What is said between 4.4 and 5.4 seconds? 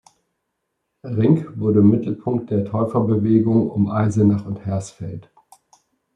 und Hersfeld.